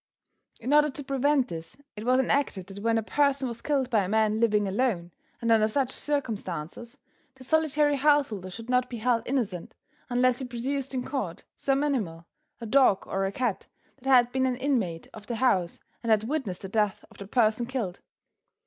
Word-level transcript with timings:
In 0.59 0.73
order 0.73 0.89
to 0.89 1.03
prevent 1.03 1.47
this, 1.49 1.77
it 1.95 2.05
was 2.07 2.19
enacted 2.19 2.65
that 2.65 2.79
when 2.81 2.97
a 2.97 3.03
person 3.03 3.47
was 3.47 3.61
killed 3.61 3.91
by 3.91 4.03
a 4.03 4.07
man 4.09 4.39
living 4.39 4.67
alone 4.67 5.11
and 5.39 5.51
under 5.51 5.67
such 5.67 5.91
circumstances, 5.91 6.97
the 7.35 7.43
solitary 7.43 7.97
householder 7.97 8.49
should 8.49 8.67
not 8.67 8.89
be 8.89 8.97
held 8.97 9.21
innocent 9.27 9.75
unless 10.09 10.39
he 10.39 10.45
produced 10.47 10.95
in 10.95 11.05
court 11.05 11.43
some 11.55 11.83
animal, 11.83 12.25
a 12.59 12.65
dog 12.65 13.05
or 13.05 13.25
a 13.27 13.31
cat, 13.31 13.67
that 13.97 14.09
had 14.09 14.31
been 14.31 14.47
an 14.47 14.55
inmate 14.55 15.07
of 15.13 15.27
the 15.27 15.35
house 15.35 15.79
and 16.01 16.09
had 16.09 16.23
witnessed 16.23 16.63
the 16.63 16.67
death 16.69 17.05
of 17.11 17.19
the 17.19 17.27
person 17.27 17.67
killed. 17.67 17.99